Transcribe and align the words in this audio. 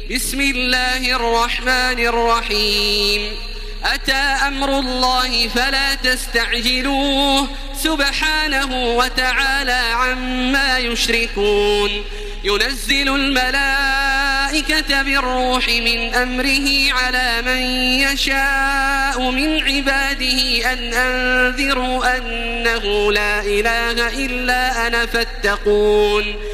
بسم 0.00 0.40
الله 0.40 1.16
الرحمن 1.16 2.06
الرحيم. 2.06 3.32
أتى 3.84 4.12
أمر 4.46 4.78
الله 4.78 5.48
فلا 5.48 5.94
تستعجلوه. 5.94 7.48
سبحانه 7.82 8.96
وتعالى 8.96 9.72
عما 9.72 10.78
يشركون. 10.78 12.04
ينزل 12.44 13.08
الملائكة 13.08 15.02
بالروح 15.02 15.68
من 15.68 16.14
أمره 16.14 16.92
على 16.92 17.42
من 17.42 17.62
يشاء 18.10 19.30
من 19.30 19.62
عباده 19.62 20.72
أن 20.72 20.94
أنذروا 20.94 22.16
أنه 22.16 23.12
لا 23.12 23.40
إله 23.40 24.24
إلا 24.26 24.86
أنا 24.86 25.06
فاتقون. 25.06 26.53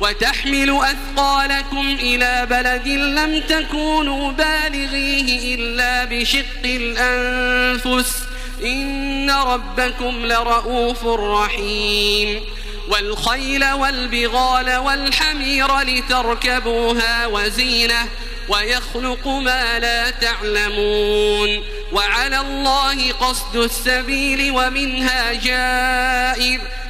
وتحمل 0.00 0.80
أثقالكم 0.82 1.96
إلى 2.00 2.46
بلد 2.50 2.88
لم 2.88 3.40
تكونوا 3.40 4.32
بالغيه 4.32 5.54
إلا 5.54 6.04
بشق 6.04 6.64
الأنفس. 6.64 8.22
إن 8.64 9.30
ربكم 9.30 10.26
لرؤوف 10.26 11.06
رحيم. 11.06 12.40
والخيل 12.88 13.72
والبغال 13.72 14.76
والحمير 14.76 15.80
لتركبوها 15.80 17.26
وزينة 17.26 18.08
ويخلق 18.48 19.28
ما 19.28 19.78
لا 19.78 20.10
تعلمون. 20.10 21.62
وعلى 21.92 22.40
الله 22.40 23.12
قصد 23.12 23.56
السبيل 23.56 24.50
ومنها 24.50 25.32
جائر. 25.32 26.60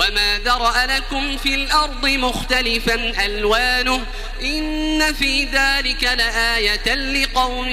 وما 0.00 0.38
ذرأ 0.38 0.86
لكم 0.86 1.36
في 1.36 1.54
الأرض 1.54 2.06
مختلفا 2.06 3.24
ألوانه 3.24 4.06
إن 4.42 5.14
في 5.14 5.44
ذلك 5.44 6.04
لآية 6.04 6.94
لقوم 6.94 7.68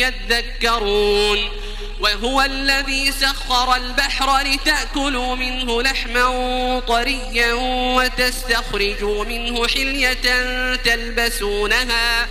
يذكرون 0.00 1.38
وهو 2.00 2.42
الذي 2.42 3.12
سخر 3.12 3.76
البحر 3.76 4.38
لتأكلوا 4.40 5.36
منه 5.36 5.82
لحما 5.82 6.80
طريا 6.88 7.52
وتستخرجوا 7.96 9.24
منه 9.24 9.68
حلية 9.68 10.74
تلبسونها 10.74 12.28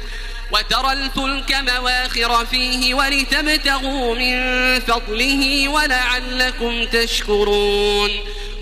وترى 0.51 0.93
الفلك 0.93 1.55
مواخر 1.69 2.45
فيه 2.45 2.93
ولتبتغوا 2.93 4.15
من 4.15 4.39
فضله 4.79 5.69
ولعلكم 5.69 6.85
تشكرون 6.85 8.09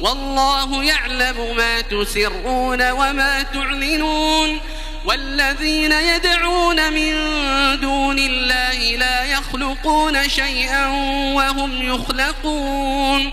والله 0.00 0.84
يعلم 0.84 1.56
ما 1.56 1.80
تسرون 1.80 2.90
وما 2.90 3.42
تعلنون 3.42 4.60
والذين 5.04 5.92
يدعون 5.92 6.92
من 6.92 7.12
دون 7.80 8.18
الله 8.18 8.96
لا 8.96 9.24
يخلقون 9.24 10.28
شيئا 10.28 10.88
وهم 11.34 11.82
يخلقون 11.94 13.32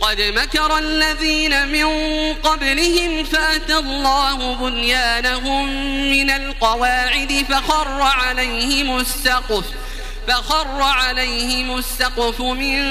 قد 0.00 0.20
مكر 0.20 0.78
الذين 0.78 1.68
من 1.68 1.84
قبلهم 2.34 3.24
فأتى 3.24 3.76
الله 3.76 4.54
بنيانهم 4.54 5.66
من 6.10 6.30
القواعد 6.30 7.46
فخر 7.48 8.02
عليهم 8.02 8.98
السقف 8.98 9.64
فخر 10.28 10.82
عليهم 10.82 11.78
السقف 11.78 12.40
من 12.40 12.84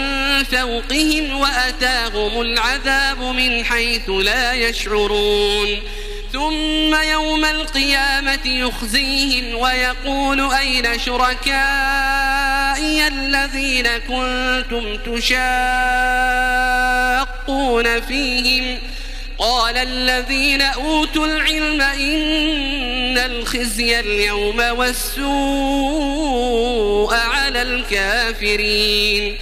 فوقهم 0.43 1.39
وأتاهم 1.39 2.41
العذاب 2.41 3.21
من 3.21 3.65
حيث 3.65 4.09
لا 4.09 4.53
يشعرون. 4.53 5.79
ثم 6.33 6.95
يوم 6.95 7.45
القيامة 7.45 8.45
يخزيهم 8.45 9.55
ويقول 9.55 10.53
أين 10.53 10.99
شركائي 12.77 13.07
الذين 13.07 13.87
كنتم 13.97 14.97
تشاقون 14.97 15.31
فيهم 18.01 18.79
قال 19.37 19.77
الذين 19.77 20.61
أوتوا 20.61 21.25
العلم 21.25 21.81
إن 21.81 23.17
الخزي 23.17 23.99
اليوم 23.99 24.59
والسوء 24.59 25.27
على 27.13 27.61
الكافرين 27.61 29.37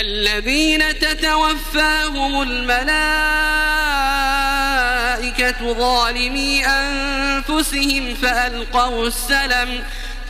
الذين 0.00 0.98
تتوفاهم 0.98 2.42
الملائكة 2.42 3.32
ظالمي 5.72 6.66
أنفسهم 6.66 8.14
فألقوا 8.14 9.06
السلم 9.06 9.06
فألقوا 9.06 9.06
السلم 9.06 9.84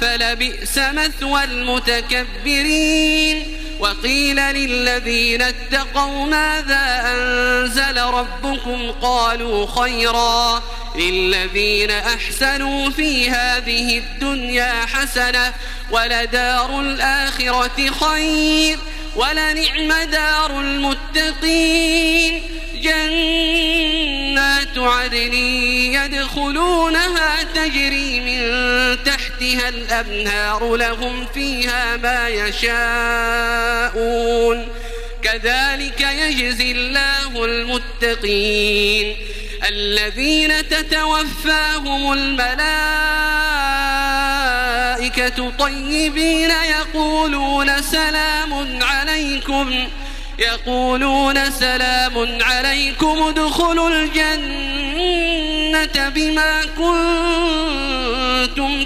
فلبئس 0.00 0.78
مثوى 0.78 1.44
المتكبرين. 1.44 3.46
وقيل 3.80 4.36
للذين 4.36 5.42
اتقوا 5.42 6.26
ماذا 6.26 7.02
أنزل 7.06 8.00
ربكم؟ 8.00 8.90
قالوا 8.90 9.66
خيرا 9.66 10.62
للذين 10.96 11.90
أحسنوا 11.90 12.90
في 12.90 13.30
هذه 13.30 13.98
الدنيا 13.98 14.86
حسنة 14.86 15.52
ولدار 15.90 16.80
الآخرة 16.80 17.90
خير 17.90 18.78
ولنعم 19.16 20.10
دار 20.10 20.60
المتقين. 20.60 22.42
جنات 22.74 24.78
عدن 24.78 25.34
يدخلونها 25.94 27.42
تجري 27.54 28.20
من 28.20 28.38
تحتها 29.40 29.68
الأنهار 29.68 30.76
لهم 30.76 31.26
فيها 31.34 31.96
ما 31.96 32.28
يشاءون. 32.28 32.68
كذلك 35.22 36.00
يجزي 36.00 36.72
الله 36.72 37.44
المتقين. 37.44 39.16
الذين 39.68 40.68
تتوفاهم 40.68 42.12
الملائكة 42.12 42.44
طيبين 45.58 46.50
يقولون 46.50 47.82
سلام 47.82 48.82
عليكم. 48.82 49.88
يقولون 50.38 51.50
سلام 51.50 52.42
عليكم 52.42 53.22
ادخلوا 53.22 53.88
الجنة 53.90 55.28
بما 56.08 56.64
كنتم 56.64 57.93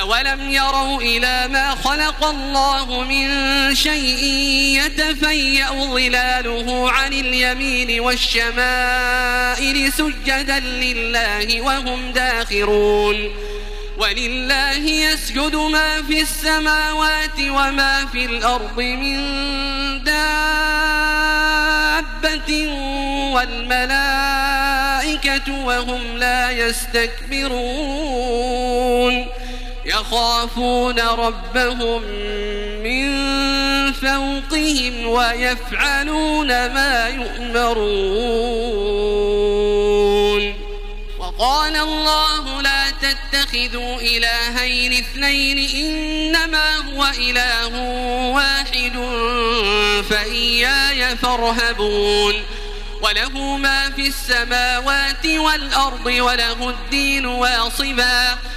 أولم 0.00 0.50
يروا 0.50 1.00
إلى 1.00 1.48
ما 1.48 1.70
خلق 1.70 2.24
الله 2.24 3.00
من 3.02 3.28
شيء 3.74 4.24
يتفيأ 4.82 5.68
ظلاله 5.70 6.90
عن 6.90 7.12
اليمين 7.12 8.00
والشمائل 8.00 9.92
سجدا 9.92 10.60
لله 10.60 11.60
وهم 11.60 12.12
داخرون 12.12 13.30
ولله 13.98 14.90
يسجد 14.90 15.56
ما 15.56 16.02
في 16.02 16.20
السماوات 16.20 17.40
وما 17.40 18.06
في 18.12 18.24
الأرض 18.24 18.80
من 18.80 19.16
دابة 20.04 20.24
والملائكة 23.34 24.24
وهم 25.64 26.16
لا 26.16 26.50
يستكبرون 26.50 28.24
يخافون 30.00 31.00
ربهم 31.00 32.02
من 32.82 33.06
فوقهم 33.92 35.06
ويفعلون 35.06 36.48
ما 36.48 37.08
يؤمرون. 37.08 37.84
وقال 41.18 41.76
الله 41.76 42.62
لا 42.62 42.90
تتخذوا 42.90 44.00
إلهين 44.00 44.92
اثنين 44.92 45.58
إنما 45.74 46.76
هو 46.76 47.06
إله 47.18 47.78
واحد 48.34 48.92
فإياي 50.10 51.16
فارهبون. 51.16 52.34
وله 53.02 53.56
ما 53.56 53.90
في 53.90 54.06
السماوات 54.08 55.26
والأرض 55.26 56.06
وله 56.06 56.68
الدين 56.70 57.26
واصبا. 57.26 58.38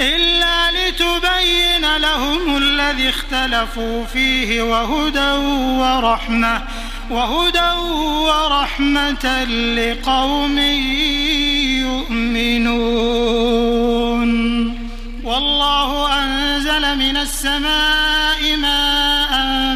إلا 0.00 0.70
لتبين 0.70 1.96
لهم 1.96 2.56
الذي 2.56 3.08
اختلفوا 3.08 4.04
فيه 4.04 4.62
وهدى 4.62 5.30
ورحمة 5.80 6.62
وهدى 7.10 7.70
ورحمة 8.28 9.44
لقوم 9.76 10.58
يؤمنون. 11.78 13.32
والله 15.24 16.22
أنزل 16.24 16.98
من 16.98 17.16
السماء 17.16 18.56
ماء 18.56 19.32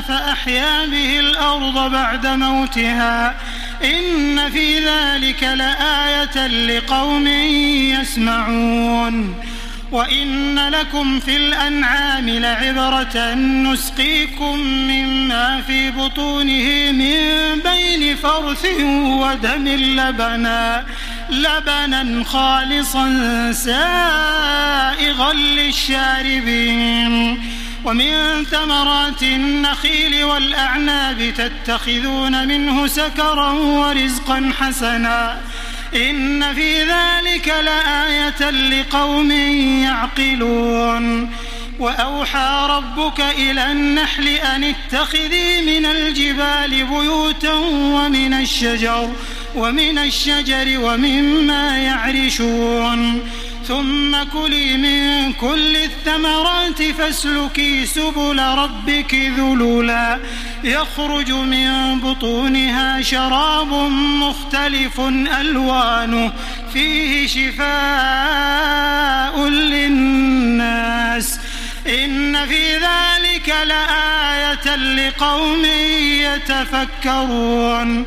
فأحيا 0.08 0.86
به 0.86 1.20
الأرض 1.20 1.90
بعد 1.92 2.26
موتها. 2.26 3.36
إن 3.84 4.50
في 4.50 4.78
ذلك 4.78 5.42
لآية 5.42 6.46
لقوم 6.46 7.26
يسمعون. 8.00 9.34
وإن 9.92 10.58
لكم 10.68 11.20
في 11.20 11.36
الأنعام 11.36 12.28
لعبرة 12.28 13.34
نسقيكم 13.34 14.58
مما 14.60 15.62
في 15.66 15.90
بطونه 15.90 16.92
من 16.92 17.60
بين 17.64 18.16
فرث 18.16 18.66
ودم 19.04 19.68
لبنا 19.68 20.84
لبنا 21.30 22.24
خالصا 22.24 23.06
سائغا 23.52 25.32
للشاربين. 25.32 27.16
ومن 27.84 28.44
ثمرات 28.44 29.22
النخيل 29.22 30.24
والأعناب 30.24 31.32
تتخذون 31.36 32.48
منه 32.48 32.86
سكرا 32.86 33.50
ورزقا 33.50 34.52
حسنا. 34.60 35.40
إن 35.94 36.54
في 36.54 36.82
ذلك 36.82 37.48
لآية 37.48 38.50
لقوم 38.50 39.30
يعقلون. 39.82 41.30
وأوحى 41.78 42.66
ربك 42.70 43.20
إلى 43.20 43.72
النحل 43.72 44.28
أن 44.28 44.64
اتخذي 44.64 45.60
من 45.60 45.86
الجبال 45.86 46.84
بيوتا 46.84 47.52
ومن 47.52 48.34
الشجر 48.34 49.10
ومن 49.54 49.98
الشجر 49.98 50.80
ومما 50.80 51.78
يعرشون. 51.78 53.28
ثم 53.68 54.22
كلي 54.32 54.76
من 54.76 55.32
كل 55.32 55.76
الثمرات 55.76 56.82
فاسلكي 56.82 57.86
سبل 57.86 58.40
ربك 58.40 59.14
ذللا. 59.14 60.20
يخرج 60.64 61.32
من 61.32 62.00
بطونها 62.00 63.02
شراب 63.02 63.72
مختلف 64.20 65.00
ألوانه 65.40 66.32
فيه 66.72 67.26
شفاء 67.26 67.68
للناس. 69.48 71.40
إن 71.86 72.46
في 72.46 72.72
ذلك 72.76 73.48
لآية 73.64 74.76
لقوم 74.76 75.64
يتفكرون. 76.24 78.06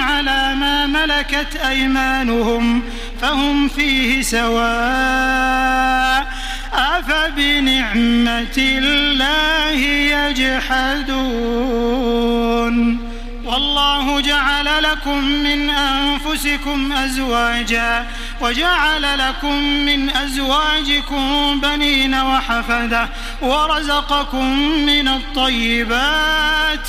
على 0.00 0.54
ما 0.54 0.86
ملكت 0.86 1.56
أيمانهم 1.56 2.82
فهم 3.20 3.68
فيه 3.68 4.22
سواء 4.22 5.60
أفبنعمة 6.72 8.56
الله 8.58 9.80
يجحدون 11.00 11.90
والله 13.44 14.20
جعل 14.20 14.82
لكم 14.82 15.24
من 15.24 15.70
أنفسكم 15.70 16.92
أزواجا 16.92 18.06
وجعل 18.40 19.18
لكم 19.18 19.62
من 19.62 20.16
أزواجكم 20.16 21.60
بنين 21.60 22.14
وحفدة 22.14 23.08
ورزقكم 23.42 24.58
من 24.86 25.08
الطيبات 25.08 26.88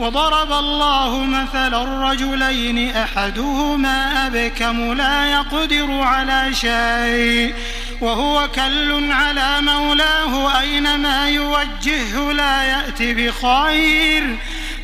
وضرب 0.00 0.52
الله 0.52 1.24
مثلا 1.24 2.10
رجلين 2.10 2.96
أحدهما 2.96 4.26
أبكم 4.26 4.92
لا 4.92 5.32
يقدر 5.32 6.00
على 6.00 6.54
شيء 6.54 7.54
وهو 8.00 8.48
كل 8.54 9.12
على 9.12 9.60
مولاه 9.60 10.60
أينما 10.60 11.28
يوجهه 11.28 12.32
لا 12.32 12.62
يأتي 12.62 13.14
بخير 13.14 14.36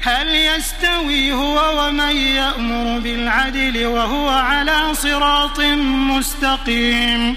هل 0.02 0.34
يستوي 0.34 1.32
هو 1.32 1.86
ومن 1.86 2.16
يأمر 2.16 2.98
بالعدل 2.98 3.86
وهو 3.86 4.28
على 4.28 4.94
صراط 4.94 5.60
مستقيم 6.10 7.36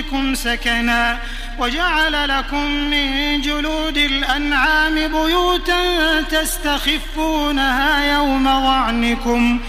بيوتكم 0.00 0.34
سكنا 0.34 1.18
وجعل 1.58 2.28
لكم 2.28 2.70
من 2.70 3.40
جلود 3.40 3.96
الأنعام 3.96 4.94
بيوتا 4.94 6.20
تستخفونها 6.20 8.14
يوم 8.14 8.44
ظعنكم 8.44 9.60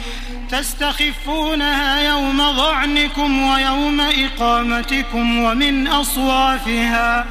تستخفونها 0.50 2.02
يوم 2.02 2.38
ظعنكم 2.38 3.42
ويوم 3.42 4.02
إقامتكم 4.02 5.40
ومن 5.40 5.88
أصوافها 5.88 7.26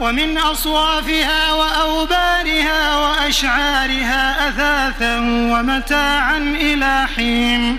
ومن 0.00 0.38
أصوافها 0.38 1.52
وأوبارها 1.52 2.96
وأشعارها 2.96 4.48
أثاثا 4.48 5.18
ومتاعا 5.52 6.38
إلى 6.38 7.06
حين. 7.16 7.78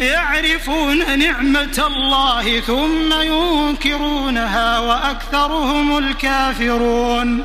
يعرفون 0.00 1.18
نعمة 1.18 1.86
الله 1.86 2.60
ثم 2.60 3.20
ينكرونها 3.20 4.78
وأكثرهم 4.78 5.98
الكافرون. 5.98 7.44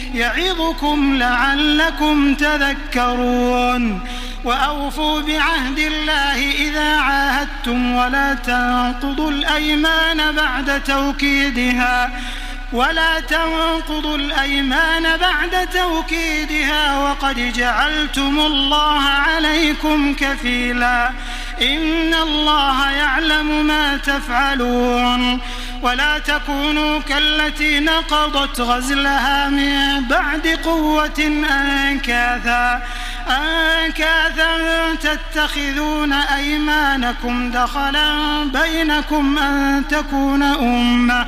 يعظكم 0.13 1.15
لعلكم 1.15 2.35
تذكرون 2.35 4.01
وأوفوا 4.43 5.21
بعهد 5.21 5.79
الله 5.79 6.51
إذا 6.51 6.95
عاهدتم 6.97 7.95
ولا 7.95 8.33
تنقضوا 8.33 9.31
الأيمان 9.31 10.35
بعد 10.35 10.83
توكيدها 10.83 12.11
ولا 12.73 13.19
تنقضوا 13.19 14.17
الأيمان 14.17 15.17
بعد 15.17 15.67
توكيدها 15.73 16.99
وقد 16.99 17.53
جعلتم 17.53 18.39
الله 18.39 19.01
عليكم 19.01 20.15
كفيلا 20.15 21.11
إن 21.61 22.13
الله 22.13 22.91
يعلم 22.91 23.65
ما 23.65 23.97
تفعلون 23.97 25.39
ولا 25.81 26.19
تكونوا 26.19 26.99
كالتي 26.99 27.79
نقضت 27.79 28.61
غزلها 28.61 29.49
من 29.49 30.03
بعد 30.03 30.47
قوة 30.47 31.45
أنكاثا 31.51 32.81
أنكاثا 33.29 34.57
تتخذون 35.01 36.13
أيمانكم 36.13 37.51
دخلا 37.51 38.43
بينكم 38.43 39.37
أن 39.37 39.87
تكون 39.87 40.43
أمة 40.43 41.27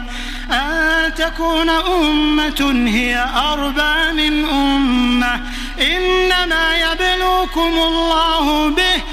أن 0.52 1.14
تكون 1.16 1.70
أمة 1.70 2.88
هي 2.88 3.26
أربى 3.36 4.12
من 4.14 4.50
أمة 4.50 5.42
إنما 5.82 6.76
يبلوكم 6.78 7.74
الله 7.74 8.70
به 8.70 9.13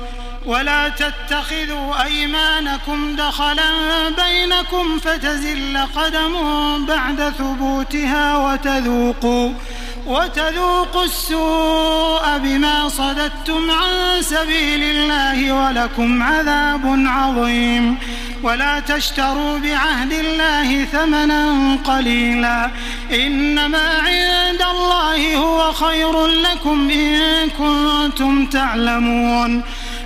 ولا 0.45 0.89
تتخذوا 0.89 2.03
أيمانكم 2.03 3.15
دخلا 3.15 3.71
بينكم 4.09 4.99
فتزل 4.99 5.77
قدم 5.95 6.35
بعد 6.85 7.33
ثبوتها 7.37 8.37
وتذوقوا 8.37 9.53
وتذوقوا 10.05 11.03
السوء 11.03 12.37
بما 12.37 12.89
صددتم 12.89 13.71
عن 13.71 14.21
سبيل 14.21 14.83
الله 14.83 15.51
ولكم 15.51 16.23
عذاب 16.23 17.03
عظيم. 17.07 17.97
ولا 18.43 18.79
تشتروا 18.79 19.57
بعهد 19.57 20.13
الله 20.13 20.85
ثمنا 20.85 21.77
قليلا. 21.85 22.71
إنما 23.11 23.87
عند 24.07 24.61
الله 24.61 25.35
هو 25.35 25.73
خير 25.73 26.27
لكم 26.27 26.89
إن 26.89 27.49
كنتم 27.49 28.45
تعلمون. 28.45 29.63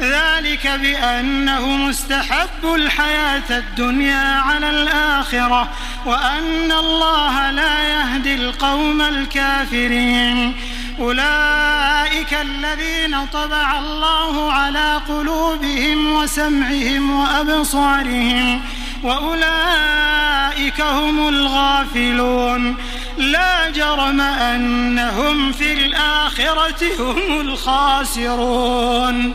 ذلك 0.00 0.66
بأنه 0.66 1.76
مستحب 1.76 2.64
الحياة 2.64 3.50
الدنيا 3.50 4.40
على 4.40 4.70
الآخرة 4.70 5.68
وأن 6.06 6.72
الله 6.72 7.50
لا 7.50 7.88
يهدي 7.88 8.34
القوم 8.34 9.02
الكافرين. 9.02 10.56
أولئك 11.00 12.34
الذين 12.34 13.26
طبع 13.26 13.78
الله 13.78 14.52
على 14.52 15.00
قلوبهم 15.08 16.12
وسمعهم 16.12 17.10
وأبصارهم 17.10 18.60
وأولئك 19.02 20.80
هم 20.80 21.28
الغافلون. 21.28 22.76
لا 23.18 23.70
جرم 23.70 24.20
أنهم 24.20 25.52
في 25.52 25.72
الآخرة 25.72 26.82
هم 26.98 27.40
الخاسرون. 27.40 29.34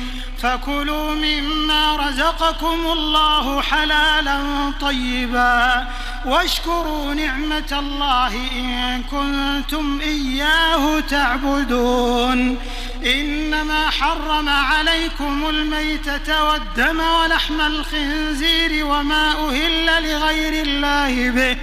فكلوا 0.41 1.15
مما 1.15 1.95
رزقكم 1.95 2.79
الله 2.91 3.61
حلالا 3.61 4.39
طيبا 4.81 5.87
واشكروا 6.25 7.13
نعمة 7.13 7.71
الله 7.79 8.33
إن 8.51 9.03
كنتم 9.03 9.99
إياه 10.01 10.99
تعبدون. 10.99 12.57
إنما 13.05 13.89
حرم 13.89 14.49
عليكم 14.49 15.49
الميتة 15.49 16.43
والدم 16.43 16.99
ولحم 16.99 17.61
الخنزير 17.61 18.85
وما 18.85 19.31
أهل 19.49 19.85
لغير 19.85 20.65
الله 20.65 21.29
به. 21.29 21.57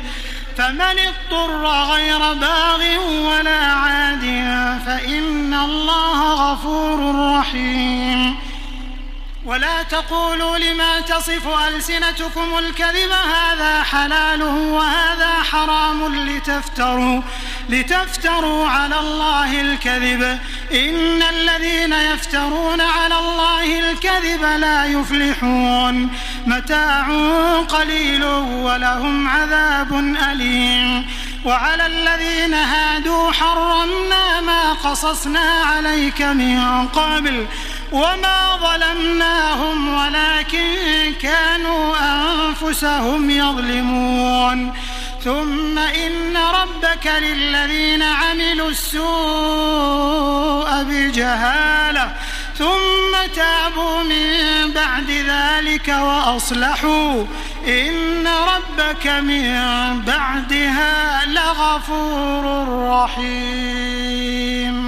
فمن 0.56 0.80
اضطر 0.80 1.66
غير 1.66 2.18
باغ 2.18 2.80
ولا 3.28 3.64
عاد 3.72 4.24
فإن 4.86 5.54
الله 5.54 6.52
غفور 6.52 7.14
رحيم. 7.38 8.47
ولا 9.48 9.82
تقولوا 9.82 10.58
لما 10.58 11.00
تصف 11.00 11.48
ألسنتكم 11.68 12.58
الكذب 12.58 13.10
هذا 13.10 13.82
حلال 13.82 14.42
وهذا 14.42 15.32
حرام 15.42 16.28
لتفتروا 16.28 17.22
لتفتروا 17.68 18.68
على 18.68 19.00
الله 19.00 19.60
الكذب. 19.60 20.38
إن 20.72 21.22
الذين 21.22 21.92
يفترون 21.92 22.80
على 22.80 23.18
الله 23.18 23.90
الكذب 23.90 24.42
لا 24.44 24.84
يفلحون. 24.84 26.10
متاع 26.46 27.06
قليل 27.68 28.24
ولهم 28.24 29.28
عذاب 29.28 29.94
أليم. 30.32 31.06
وعلى 31.44 31.86
الذين 31.86 32.54
هادوا 32.54 33.32
حرمنا 33.32 34.40
ما 34.40 34.72
قصصنا 34.72 35.64
عليك 35.64 36.22
من 36.22 36.88
قبل. 36.88 37.46
وما 37.92 38.56
ظلمناهم 38.56 39.94
ولكن 39.94 40.68
كانوا 41.22 41.94
أنفسهم 41.96 43.30
يظلمون. 43.30 44.72
ثم 45.24 45.78
إن 45.78 46.36
ربك 46.36 47.06
للذين 47.06 48.02
عملوا 48.02 48.70
السوء 48.70 49.08
بجهالة 50.82 52.12
ثم 52.58 53.12
تابوا 53.36 54.02
من 54.02 54.72
بعد 54.72 55.10
ذلك 55.10 55.88
وأصلحوا. 55.88 57.24
إن 57.68 58.26
ربك 58.26 59.06
من 59.06 59.52
بعدها 60.00 61.26
لغفور 61.26 62.44
رحيم. 62.90 64.87